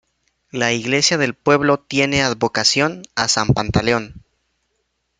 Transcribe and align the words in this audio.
La 0.49 0.73
iglesia 0.73 1.19
del 1.19 1.35
pueblo 1.35 1.77
tiene 1.79 2.23
advocación 2.23 3.03
a 3.13 3.27
San 3.27 3.49
Pantaleón. 3.49 4.23